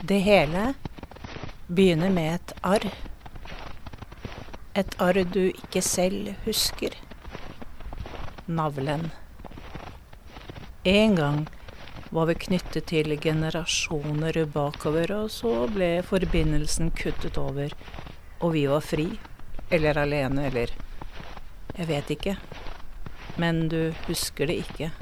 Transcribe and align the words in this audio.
Det 0.00 0.18
hele 0.18 0.74
begynner 1.66 2.10
med 2.14 2.34
et 2.34 2.52
arr. 2.62 2.84
Et 4.78 4.94
arr 5.02 5.24
du 5.26 5.48
ikke 5.48 5.82
selv 5.82 6.36
husker. 6.44 6.94
Navlen. 8.46 9.10
En 10.86 11.18
gang 11.18 11.40
var 12.14 12.30
vi 12.30 12.38
knyttet 12.46 12.86
til 12.92 13.16
generasjoner 13.18 14.38
bakover, 14.54 15.16
og 15.16 15.34
så 15.34 15.66
ble 15.74 15.90
forbindelsen 16.06 16.94
kuttet 16.94 17.34
over, 17.42 17.74
og 18.38 18.54
vi 18.54 18.68
var 18.70 18.86
fri. 18.86 19.10
Eller 19.68 19.98
alene, 19.98 20.46
eller 20.46 20.70
Jeg 21.74 21.86
vet 21.88 22.10
ikke. 22.10 22.38
Men 23.36 23.68
du 23.68 23.92
husker 24.06 24.46
det 24.46 24.62
ikke. 24.62 24.92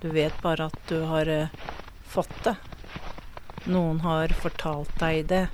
Du 0.00 0.08
vet 0.08 0.34
bare 0.42 0.72
at 0.72 0.84
du 0.88 1.04
har 1.04 1.28
eh, 1.28 1.48
fått 2.04 2.44
det. 2.44 2.56
Noen 3.70 4.00
har 4.02 4.32
fortalt 4.42 4.90
deg 4.98 5.26
det. 5.30 5.44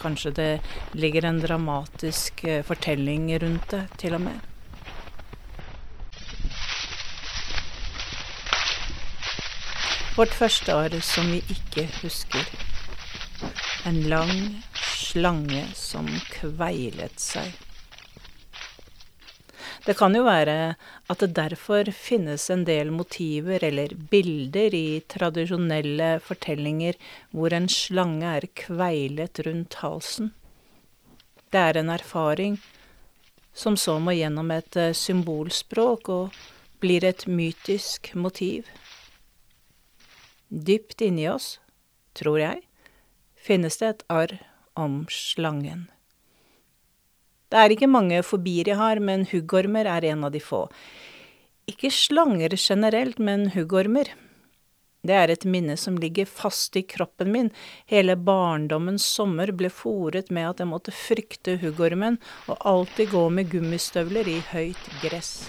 Kanskje 0.00 0.32
det 0.34 0.48
ligger 0.92 1.24
en 1.24 1.38
dramatisk 1.40 2.42
eh, 2.44 2.64
fortelling 2.66 3.28
rundt 3.38 3.70
det, 3.70 3.84
til 4.02 4.16
og 4.18 4.24
med. 4.26 4.40
Vårt 10.16 10.34
første 10.34 10.74
arr 10.74 10.98
som 11.02 11.30
vi 11.30 11.40
ikke 11.50 11.86
husker. 12.02 12.50
En 13.86 14.02
lang 14.10 14.34
slange 14.74 15.62
som 15.78 16.10
kveilet 16.34 17.22
seg. 17.22 17.54
Det 19.84 19.92
kan 19.98 20.14
jo 20.16 20.22
være 20.24 20.76
at 21.12 21.20
det 21.20 21.34
derfor 21.36 21.90
finnes 21.92 22.46
en 22.50 22.62
del 22.64 22.88
motiver 22.94 23.64
eller 23.66 23.92
bilder 24.10 24.72
i 24.72 25.02
tradisjonelle 25.12 26.14
fortellinger 26.24 26.96
hvor 27.36 27.52
en 27.52 27.68
slange 27.68 28.30
er 28.38 28.48
kveilet 28.56 29.42
rundt 29.44 29.76
halsen. 29.82 30.32
Det 31.52 31.60
er 31.60 31.78
en 31.82 31.92
erfaring 31.92 32.56
som 33.54 33.76
så 33.76 33.98
må 34.00 34.16
gjennom 34.16 34.50
et 34.50 34.76
eh, 34.80 34.96
symbolspråk 34.96 36.08
og 36.10 36.40
blir 36.82 37.04
et 37.04 37.26
mytisk 37.28 38.14
motiv. 38.16 38.66
Dypt 40.48 41.04
inni 41.04 41.28
oss, 41.30 41.58
tror 42.18 42.40
jeg, 42.40 42.64
finnes 43.36 43.78
det 43.80 43.92
et 43.92 44.06
arr 44.10 44.38
om 44.74 45.04
slangen. 45.12 45.90
Det 47.54 47.60
er 47.62 47.70
ikke 47.70 47.86
mange 47.86 48.16
fobier 48.26 48.66
jeg 48.66 48.80
har, 48.80 48.98
men 48.98 49.28
huggormer 49.30 49.86
er 49.86 50.02
en 50.08 50.24
av 50.26 50.32
de 50.34 50.40
få. 50.42 50.64
Ikke 51.70 51.86
slanger 51.94 52.56
generelt, 52.58 53.20
men 53.22 53.52
huggormer. 53.54 54.08
Det 55.06 55.14
er 55.14 55.30
et 55.30 55.46
minne 55.46 55.76
som 55.78 55.94
ligger 56.02 56.26
fast 56.26 56.74
i 56.74 56.82
kroppen 56.82 57.30
min. 57.30 57.50
Hele 57.86 58.16
barndommens 58.18 59.06
sommer 59.06 59.52
ble 59.54 59.70
fòret 59.70 60.32
med 60.34 60.48
at 60.48 60.64
jeg 60.64 60.70
måtte 60.72 60.96
frykte 60.98 61.54
huggormen 61.62 62.18
og 62.48 62.58
alltid 62.58 63.12
gå 63.12 63.22
med 63.36 63.52
gummistøvler 63.54 64.32
i 64.34 64.40
høyt 64.50 64.90
gress. 65.04 65.46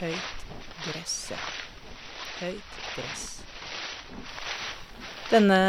Høyt 0.00 0.46
gress, 0.86 1.18
ja. 1.34 1.42
Høyt 2.40 2.80
gress. 2.94 3.26
Denne 5.28 5.60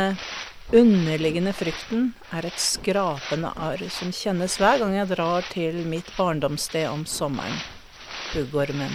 underliggende 0.72 1.54
frykten 1.54 2.14
er 2.32 2.48
et 2.48 2.60
skrapende 2.60 3.52
arr 3.60 3.84
som 3.92 4.14
kjennes 4.16 4.56
hver 4.62 4.80
gang 4.82 4.96
jeg 4.96 5.12
drar 5.12 5.46
til 5.52 5.82
mitt 5.90 6.10
barndomssted 6.18 6.88
om 6.90 7.06
sommeren, 7.10 7.60
huggormen. 8.34 8.94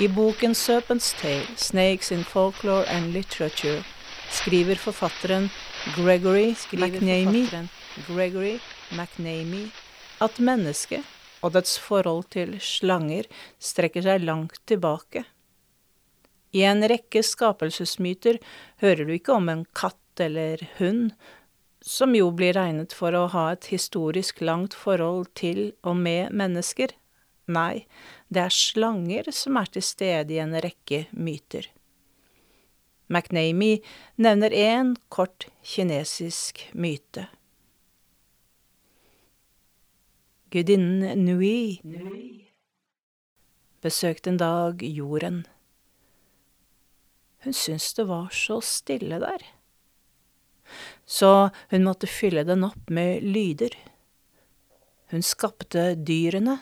I 0.00 0.08
boken 0.08 0.54
Serpent's 0.56 1.12
Tale, 1.20 1.44
Snakes 1.56 2.10
in 2.12 2.24
Folklore 2.24 2.86
and 2.88 3.12
Literature, 3.12 3.82
skriver 4.30 4.78
forfatteren 4.80 5.50
Gregory 5.94 6.54
McNamee, 8.90 9.68
at 10.20 10.38
mennesket 10.40 11.04
og 11.42 11.52
dets 11.52 11.78
forhold 11.78 12.30
til 12.32 12.56
slanger 12.60 13.28
strekker 13.60 14.04
seg 14.06 14.24
langt 14.24 14.56
tilbake. 14.68 15.26
I 16.50 16.64
en 16.66 16.82
rekke 16.90 17.22
skapelsesmyter 17.22 18.40
hører 18.82 19.06
du 19.06 19.14
ikke 19.14 19.36
om 19.36 19.50
en 19.52 19.66
katt 19.76 20.22
eller 20.22 20.62
hund, 20.78 21.12
som 21.80 22.14
jo 22.14 22.28
blir 22.36 22.56
regnet 22.58 22.92
for 22.92 23.14
å 23.16 23.28
ha 23.32 23.46
et 23.54 23.70
historisk 23.72 24.42
langt 24.44 24.74
forhold 24.76 25.30
til 25.38 25.70
og 25.86 25.96
med 25.96 26.34
mennesker. 26.36 26.92
Nei, 27.50 27.86
det 28.28 28.42
er 28.46 28.54
slanger 28.54 29.30
som 29.34 29.58
er 29.58 29.70
til 29.72 29.86
stede 29.86 30.36
i 30.36 30.42
en 30.42 30.56
rekke 30.62 31.06
myter. 31.12 31.70
McNamee 33.10 33.80
nevner 34.22 34.54
én 34.54 34.94
kort 35.08 35.48
kinesisk 35.66 36.62
myte. 36.74 37.26
Gudinnen 40.50 41.24
Nui 41.24 41.80
besøkte 43.82 44.30
en 44.30 44.38
dag 44.38 44.82
jorden. 44.82 45.42
Hun 47.44 47.56
syntes 47.56 47.94
det 47.96 48.06
var 48.08 48.28
så 48.34 48.60
stille 48.64 49.20
der. 49.22 49.44
Så 51.06 51.50
hun 51.70 51.86
måtte 51.86 52.10
fylle 52.10 52.44
den 52.46 52.64
opp 52.66 52.90
med 52.92 53.24
lyder. 53.24 53.74
Hun 55.10 55.24
skapte 55.26 55.94
dyrene, 55.96 56.58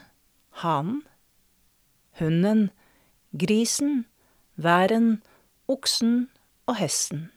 hanen, 0.62 1.02
hunden, 2.20 2.70
grisen, 3.36 4.06
væren, 4.56 5.18
oksen 5.68 6.30
og 6.70 6.78
hesten. 6.78 7.28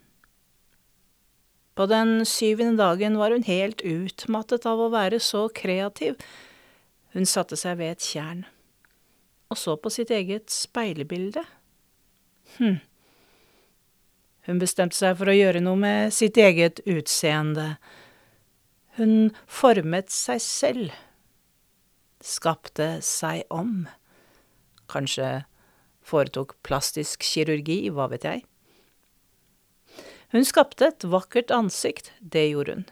På 1.75 1.88
den 1.90 2.22
syvende 2.28 2.79
dagen 2.79 3.18
var 3.19 3.34
hun 3.34 3.44
helt 3.47 3.81
utmattet 3.81 4.68
av 4.69 4.79
å 4.79 4.91
være 4.94 5.19
så 5.19 5.47
kreativ. 5.50 6.16
Hun 7.12 7.28
satte 7.28 7.59
seg 7.59 7.79
ved 7.81 7.97
et 7.97 8.12
tjern 8.13 8.46
og 9.52 9.59
så 9.59 9.75
på 9.75 9.91
sitt 9.91 10.12
eget 10.16 10.52
speilbilde. 10.53 11.44
Hm, 12.56 12.79
hun 14.47 14.62
bestemte 14.62 14.97
seg 14.97 15.18
for 15.19 15.29
å 15.29 15.38
gjøre 15.38 15.62
noe 15.62 15.78
med 15.78 16.13
sitt 16.16 16.38
eget 16.41 16.81
utseende. 16.90 17.75
Hun 18.97 19.31
formet 19.46 20.09
seg 20.13 20.41
selv. 20.41 20.96
Skapte 22.25 22.96
seg 23.06 23.44
om. 23.53 23.85
Kanskje 24.91 25.44
foretok 26.06 26.56
plastisk 26.66 27.22
kirurgi, 27.25 27.84
hva 27.94 28.07
vet 28.12 28.25
jeg. 28.25 28.46
Hun 30.34 30.47
skapte 30.47 30.88
et 30.90 31.06
vakkert 31.06 31.52
ansikt, 31.53 32.09
det 32.19 32.47
gjorde 32.50 32.79
hun. 32.79 32.85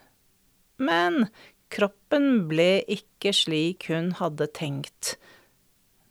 Men 0.80 1.26
kroppen 1.74 2.46
ble 2.52 2.84
ikke 2.92 3.34
slik 3.36 3.88
hun 3.90 4.12
hadde 4.20 4.50
tenkt. 4.56 5.16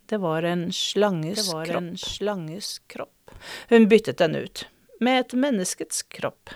Det 0.09 0.19
var 0.19 0.43
en 0.43 0.67
slanges, 0.73 1.47
var 1.53 1.69
kropp. 1.69 1.79
En 1.79 1.89
slanges 2.01 2.73
kropp. 2.91 3.33
Hun 3.69 3.87
byttet 3.89 4.19
den 4.19 4.35
ut 4.35 4.65
med 4.99 5.23
et 5.23 5.35
menneskets 5.35 6.03
kropp, 6.11 6.51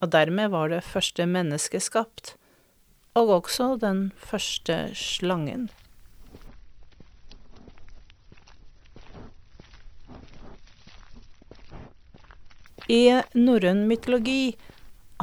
og 0.00 0.12
dermed 0.12 0.52
var 0.52 0.72
det 0.72 0.84
første 0.84 1.26
mennesket 1.26 1.84
skapt, 1.84 2.34
og 3.16 3.32
også 3.40 3.74
den 3.80 4.10
første 4.20 4.90
slangen. 4.96 5.68
I 12.90 13.20
norrøn 13.38 13.84
mytologi 13.86 14.56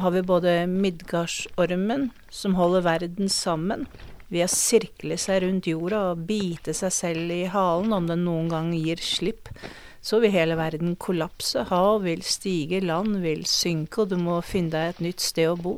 har 0.00 0.12
vi 0.14 0.22
både 0.22 0.52
Midgardsormen, 0.70 2.08
som 2.30 2.54
holder 2.56 2.86
verden 2.86 3.28
sammen 3.28 3.84
ved 4.28 4.44
å 4.46 4.52
sirkle 4.52 5.18
seg 5.20 5.42
rundt 5.44 5.68
jorda 5.68 6.00
og 6.12 6.24
bite 6.28 6.72
seg 6.76 6.94
selv 6.94 7.34
i 7.34 7.44
halen 7.50 7.92
om 7.96 8.08
den 8.08 8.24
noen 8.24 8.48
gang 8.52 8.70
gir 8.76 9.02
slipp, 9.04 9.50
så 10.00 10.20
vil 10.22 10.32
hele 10.32 10.56
verden 10.58 10.94
kollapse, 10.96 11.64
hav 11.70 12.02
vil 12.04 12.22
stige, 12.26 12.80
land 12.84 13.18
vil 13.24 13.44
synke, 13.48 14.02
og 14.02 14.12
du 14.12 14.16
må 14.20 14.38
finne 14.46 14.72
deg 14.74 14.94
et 14.94 15.02
nytt 15.08 15.24
sted 15.24 15.50
å 15.50 15.58
bo. 15.58 15.74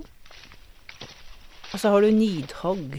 Og 1.70 1.76
så 1.78 1.92
har 1.94 2.02
du 2.02 2.10
Nidhogg, 2.14 2.98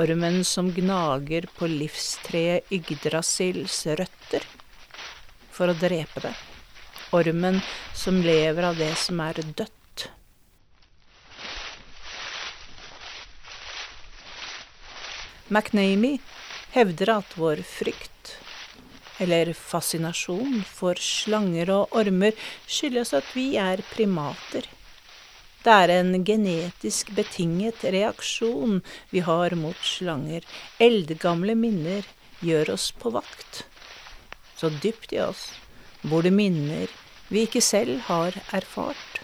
ormen 0.00 0.42
som 0.46 0.70
gnager 0.74 1.48
på 1.58 1.68
livstreet 1.70 2.70
Yggdrasils 2.72 3.82
røtter 3.98 4.46
for 5.52 5.70
å 5.70 5.76
drepe 5.76 6.22
det. 6.24 6.34
Ormen 7.16 7.60
som 7.96 8.20
lever 8.24 8.68
av 8.68 8.76
det 8.80 8.94
som 9.00 9.20
er 9.24 9.40
dødt. 9.42 9.74
McNamee 15.48 16.20
hevder 16.74 17.14
at 17.14 17.36
vår 17.40 17.62
frykt 17.64 18.34
eller 19.18 19.52
fascinasjon 19.52 20.62
for 20.66 20.98
slanger 21.02 21.70
og 21.74 21.94
ormer, 21.98 22.36
skyldes 22.66 23.14
at 23.18 23.28
vi 23.34 23.50
er 23.60 23.82
primater. 23.92 24.66
Det 25.64 25.74
er 25.74 25.90
en 25.98 26.24
genetisk 26.24 27.10
betinget 27.16 27.82
reaksjon 27.82 28.78
vi 29.10 29.20
har 29.26 29.56
mot 29.58 29.80
slanger, 29.84 30.46
eldgamle 30.80 31.56
minner, 31.58 32.06
gjør 32.40 32.76
oss 32.76 32.92
på 32.94 33.10
vakt. 33.16 33.64
Så 34.58 34.70
dypt 34.82 35.12
i 35.12 35.20
oss 35.22 35.48
hvor 36.06 36.22
det 36.22 36.32
minner 36.32 36.86
vi 37.28 37.42
ikke 37.44 37.62
selv 37.64 37.98
har 38.06 38.38
erfart. 38.54 39.18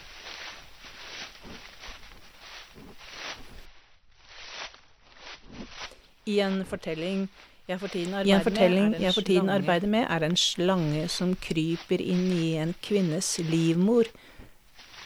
I 6.26 6.40
en 6.40 6.62
fortelling 6.66 7.28
jeg 7.68 7.80
for 7.80 7.88
tiden 7.88 8.12
arbeider, 8.14 8.90
med, 8.90 9.00
jeg 9.00 9.14
for 9.14 9.24
tiden 9.24 9.48
arbeider 9.48 9.88
med, 9.88 10.06
er 10.10 10.24
en 10.26 10.36
slange 10.36 11.08
som 11.08 11.32
kryper 11.40 12.02
inn 12.02 12.26
i 12.36 12.54
en 12.60 12.74
kvinnes 12.84 13.38
livmor. 13.40 14.10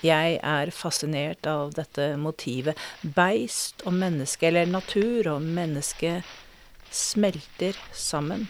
Jeg 0.03 0.39
er 0.43 0.71
fascinert 0.75 1.47
av 1.47 1.71
dette 1.79 2.17
motivet. 2.19 2.79
Beist 3.03 3.83
og 3.87 3.95
menneske, 3.95 4.51
eller 4.51 4.67
natur 4.67 5.31
og 5.37 5.43
menneske, 5.43 6.23
smelter 6.91 7.79
sammen. 7.95 8.49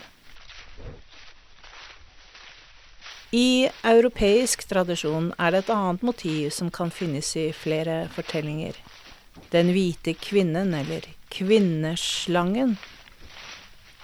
I 3.29 3.69
europeisk 3.85 4.65
tradisjon 4.65 5.35
er 5.37 5.53
det 5.53 5.67
et 5.67 5.73
annet 5.75 6.01
motiv 6.01 6.49
som 6.49 6.71
kan 6.73 6.89
finnes 6.89 7.35
i 7.37 7.51
flere 7.53 8.07
fortellinger. 8.15 8.73
Den 9.53 9.69
hvite 9.75 10.15
kvinnen, 10.17 10.73
eller 10.73 11.05
kvinneslangen. 11.29 12.79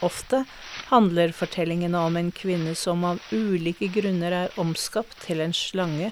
Ofte 0.04 0.44
handler 0.90 1.32
fortellingene 1.32 2.00
om 2.04 2.18
en 2.20 2.32
kvinne 2.36 2.74
som 2.76 3.04
av 3.08 3.22
ulike 3.32 3.88
grunner 3.96 4.36
er 4.44 4.60
omskapt 4.60 5.22
til 5.24 5.44
en 5.46 5.56
slange, 5.56 6.12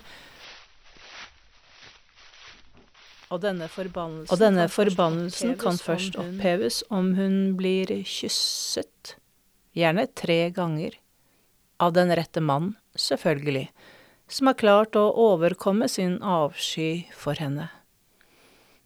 og 3.34 3.42
denne 3.42 3.68
forbannelsen, 3.72 4.30
og 4.30 4.40
denne 4.40 4.68
kan, 4.68 4.74
forbannelsen 4.76 5.56
først 5.56 5.64
kan 5.64 5.80
først 5.82 6.18
oppheves 6.22 6.84
om 6.94 7.14
hun 7.18 7.38
blir 7.58 7.90
kysset, 8.06 9.16
gjerne 9.74 10.06
tre 10.14 10.52
ganger, 10.54 11.00
av 11.82 11.96
den 11.98 12.14
rette 12.16 12.40
mann, 12.40 12.76
selvfølgelig, 12.96 13.68
som 14.30 14.48
har 14.48 14.60
klart 14.60 14.96
å 14.96 15.08
overkomme 15.20 15.90
sin 15.90 16.20
avsky 16.22 17.08
for 17.18 17.36
henne. 17.42 17.72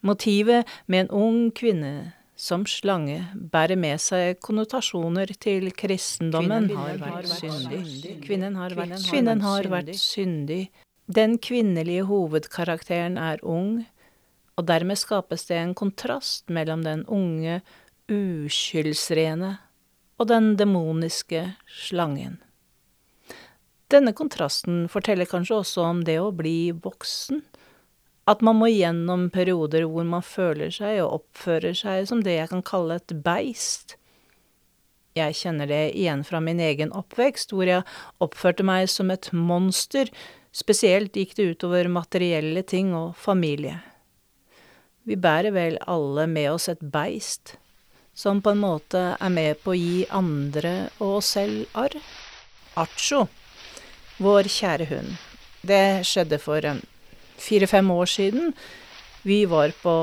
Motivet 0.01 0.69
med 0.87 1.05
en 1.05 1.13
ung 1.19 1.41
kvinne 1.51 2.13
som 2.37 2.63
slange 2.69 3.23
bærer 3.33 3.79
med 3.79 3.97
seg 4.01 4.37
konnotasjoner 4.45 5.31
til 5.41 5.71
kristendommen. 5.73 6.69
Kvinnen 6.69 6.83
har 6.85 7.01
vært 7.01 7.31
syndig. 7.33 7.83
Kvinnen 8.23 8.57
har 8.61 8.75
vært, 8.77 8.97
kvinnen 9.09 9.41
har 9.41 9.69
vært 9.73 9.93
syndig. 9.97 10.61
Den 11.07 11.37
kvinnelige 11.41 12.05
hovedkarakteren 12.05 13.17
er 13.17 13.41
ung, 13.41 13.87
og 14.57 14.67
dermed 14.69 14.99
skapes 14.99 15.47
det 15.49 15.57
en 15.61 15.73
kontrast 15.77 16.49
mellom 16.53 16.83
den 16.85 17.05
unge, 17.09 17.61
uskyldsrene 18.11 19.57
og 20.17 20.29
den 20.29 20.53
demoniske 20.59 21.43
slangen. 21.87 22.37
Denne 23.91 24.11
kontrasten 24.11 24.85
forteller 24.91 25.29
kanskje 25.29 25.61
også 25.61 25.85
om 25.87 26.01
det 26.07 26.17
å 26.19 26.33
bli 26.35 26.73
voksen, 26.75 27.41
at 28.27 28.43
man 28.43 28.59
må 28.59 28.67
gjennom 28.71 29.29
perioder 29.31 29.85
hvor 29.87 30.07
man 30.07 30.25
føler 30.25 30.73
seg 30.73 30.99
og 31.03 31.21
oppfører 31.21 31.77
seg 31.77 32.09
som 32.09 32.23
det 32.25 32.35
jeg 32.35 32.51
kan 32.51 32.65
kalle 32.65 32.99
et 32.99 33.15
beist. 33.23 33.95
Jeg 35.17 35.37
kjenner 35.39 35.69
det 35.69 35.83
igjen 35.97 36.23
fra 36.27 36.41
min 36.43 36.59
egen 36.61 36.91
oppvekst, 36.93 37.53
hvor 37.55 37.65
jeg 37.65 37.85
oppførte 38.21 38.65
meg 38.67 38.89
som 38.91 39.09
et 39.13 39.31
monster, 39.33 40.11
spesielt 40.53 41.15
gikk 41.17 41.37
det 41.37 41.53
utover 41.53 41.89
materielle 41.89 42.61
ting 42.67 42.91
og 42.97 43.15
familie. 43.17 43.79
Vi 45.07 45.15
bærer 45.15 45.55
vel 45.55 45.79
alle 45.87 46.27
med 46.27 46.51
oss 46.51 46.67
et 46.69 46.83
beist, 46.83 47.55
som 48.13 48.41
på 48.43 48.51
en 48.51 48.61
måte 48.61 49.03
er 49.15 49.31
med 49.31 49.61
på 49.63 49.71
å 49.71 49.79
gi 49.79 50.03
andre 50.11 50.89
og 50.99 51.21
oss 51.21 51.31
selv 51.37 51.79
arr. 51.79 51.95
Acho, 52.77 53.23
vår 54.21 54.51
kjære 54.51 54.89
hund. 54.91 55.15
Det 55.65 56.03
skjedde 56.05 56.41
for 56.43 56.65
fire-fem 57.41 57.91
år 57.91 58.09
siden. 58.17 58.53
Vi 59.27 59.45
var 59.49 59.73
på 59.81 59.97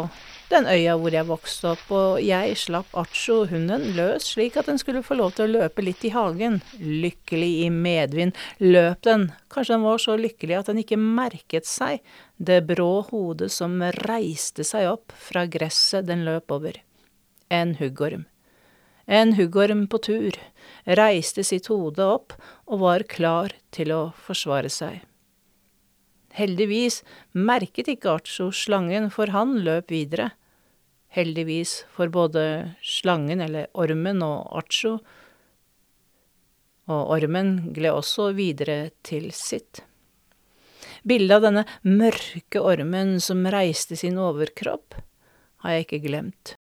den 0.50 0.66
øya 0.68 0.94
hvor 1.00 1.14
jeg 1.14 1.26
vokste 1.26 1.70
opp, 1.72 1.84
og 1.94 2.18
jeg 2.22 2.56
slapp 2.60 2.92
Acho, 3.00 3.40
hunden, 3.50 3.86
løs 3.96 4.28
slik 4.34 4.58
at 4.60 4.68
den 4.68 4.78
skulle 4.80 5.02
få 5.04 5.16
lov 5.18 5.32
til 5.34 5.46
å 5.46 5.62
løpe 5.62 5.84
litt 5.84 6.04
i 6.04 6.12
hagen. 6.14 6.60
Lykkelig 6.78 7.50
i 7.64 7.70
medvind 7.72 8.36
løp 8.62 9.02
den, 9.08 9.30
kanskje 9.52 9.74
den 9.74 9.86
var 9.86 10.02
så 10.02 10.18
lykkelig 10.20 10.58
at 10.58 10.70
den 10.70 10.82
ikke 10.84 11.00
merket 11.00 11.68
seg 11.68 12.04
det 12.36 12.60
brå 12.68 13.06
hodet 13.08 13.50
som 13.54 13.80
reiste 14.04 14.66
seg 14.66 14.90
opp 14.92 15.16
fra 15.16 15.46
gresset 15.50 16.06
den 16.10 16.26
løp 16.28 16.52
over. 16.54 16.78
En 17.48 17.74
huggorm. 17.80 18.28
En 19.06 19.34
huggorm 19.36 19.86
på 19.90 20.00
tur, 20.04 20.38
reiste 20.84 21.44
sitt 21.44 21.68
hode 21.72 22.04
opp 22.04 22.36
og 22.64 22.80
var 22.84 23.08
klar 23.08 23.56
til 23.74 23.92
å 23.92 24.04
forsvare 24.26 24.72
seg. 24.72 25.02
Heldigvis 26.34 27.02
merket 27.32 27.88
ikke 27.92 28.16
Artso 28.16 28.48
slangen, 28.54 29.10
for 29.14 29.30
han 29.30 29.60
løp 29.66 29.92
videre. 29.94 30.32
Heldigvis 31.14 31.84
for 31.94 32.10
både 32.10 32.74
slangen, 32.82 33.42
eller 33.44 33.70
ormen, 33.78 34.22
og 34.26 34.50
Artso. 34.58 34.96
Og 36.90 37.14
ormen 37.16 37.72
gled 37.76 37.94
også 37.94 38.32
videre 38.36 38.90
til 39.06 39.30
sitt. 39.32 39.84
Bildet 41.04 41.36
av 41.36 41.46
denne 41.46 41.64
mørke 41.84 42.60
ormen 42.64 43.18
som 43.20 43.46
reiste 43.52 43.96
sin 44.00 44.18
overkropp, 44.18 44.96
har 45.62 45.76
jeg 45.76 45.86
ikke 45.86 46.04
glemt. 46.08 46.54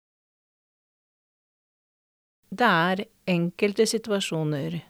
Det 2.52 2.68
er 2.68 3.06
enkelte 3.32 3.86
situasjoner 3.88 4.82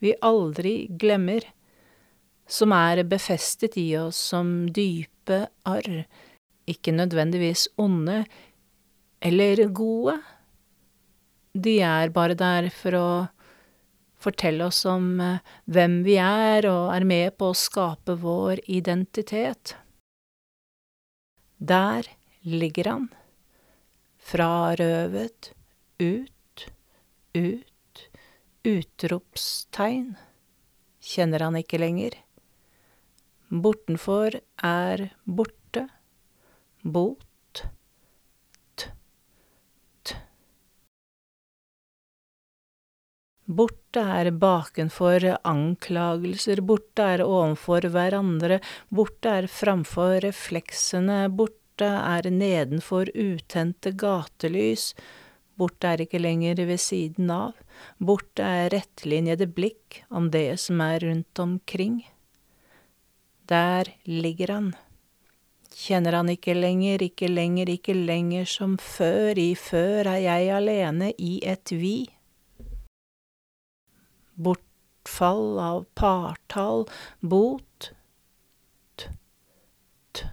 vi 0.00 0.12
aldri 0.24 0.86
glemmer 1.00 1.44
som 2.46 2.72
er 2.72 3.02
befestet 3.08 3.76
i 3.80 3.88
oss 3.98 4.18
som 4.32 4.68
dype 4.70 5.46
arr, 5.66 6.04
ikke 6.66 6.94
nødvendigvis 6.94 7.66
onde 7.78 8.24
eller 9.20 9.66
gode. 9.74 10.18
De 11.54 11.78
er 11.82 12.12
bare 12.14 12.36
der 12.38 12.68
for 12.74 12.98
å 12.98 13.08
fortelle 14.20 14.66
oss 14.66 14.84
om 14.88 15.20
eh, 15.20 15.42
hvem 15.70 16.00
vi 16.06 16.16
er, 16.20 16.66
og 16.70 16.92
er 16.94 17.06
med 17.08 17.36
på 17.38 17.50
å 17.52 17.58
skape 17.58 18.16
vår 18.22 18.62
identitet. 18.66 19.76
Der 21.56 22.08
ligger 22.46 22.90
han, 22.92 23.06
frarøvet, 24.20 25.52
ut, 26.02 26.66
ut, 27.34 28.04
utropstegn, 28.66 30.14
kjenner 31.00 31.46
han 31.46 31.56
ikke 31.62 31.80
lenger. 31.80 32.18
Bortenfor 33.46 34.34
er 34.66 35.00
borte, 35.22 35.84
bot, 36.82 37.60
t, 38.74 38.88
t. 40.02 40.16
Borte 43.46 44.02
er 44.02 44.32
bakenfor 44.34 45.28
anklagelser, 45.46 46.64
borte 46.66 47.06
er 47.14 47.22
ovenfor 47.22 47.86
hverandre, 47.94 48.58
borte 48.90 49.36
er 49.38 49.46
framfor 49.46 50.18
refleksene, 50.26 51.28
borte 51.30 51.86
er 51.86 52.26
nedenfor 52.26 53.12
utente 53.14 53.94
gatelys, 53.94 54.88
borte 55.54 55.94
er 55.94 56.02
ikke 56.02 56.18
lenger 56.18 56.66
ved 56.66 56.82
siden 56.82 57.30
av, 57.30 57.54
borte 58.02 58.42
er 58.42 58.74
rettlinjede 58.74 59.46
blikk 59.46 60.02
om 60.10 60.32
det 60.34 60.58
som 60.66 60.82
er 60.82 60.98
rundt 61.06 61.46
omkring. 61.46 62.02
Der 63.48 63.84
ligger 64.04 64.52
han. 64.52 64.72
Kjenner 65.76 66.16
han 66.18 66.30
ikke 66.32 66.54
lenger, 66.56 67.02
ikke 67.04 67.28
lenger, 67.30 67.68
ikke 67.70 67.94
lenger 67.94 68.48
som 68.48 68.74
før, 68.80 69.38
i 69.38 69.52
før 69.54 70.08
er 70.16 70.22
jeg 70.24 70.48
alene 70.56 71.12
i 71.22 71.36
et 71.46 71.70
vi. 71.70 72.08
Bortfall 74.34 75.60
av 75.62 75.84
partall, 75.94 76.86
bot, 77.20 77.90
t, 78.98 79.12
t. 80.16 80.26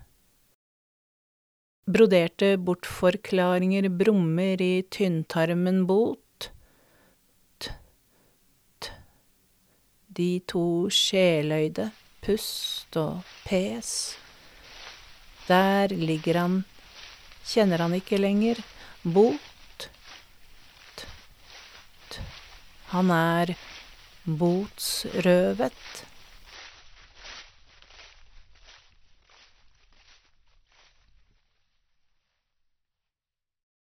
Broderte 1.86 2.56
bortforklaringer 2.58 3.92
brummer 3.94 4.64
i 4.64 4.76
tynntarmen, 4.90 5.84
bot, 5.86 6.50
t, 7.60 7.76
t. 8.82 8.96
De 10.18 10.32
to 10.50 10.66
sjeløyde 10.90 11.92
pust 12.24 12.96
og 13.00 13.24
pes. 13.44 14.16
Der 15.48 15.92
ligger 15.92 16.40
han, 16.40 16.62
kjenner 17.44 17.84
han 17.84 17.98
ikke 17.98 18.20
lenger, 18.22 18.62
bot. 19.04 19.90
T, 20.96 21.06
t. 22.10 22.24
Han 22.94 23.12
er 23.12 23.56
botsrøvet. 24.24 26.06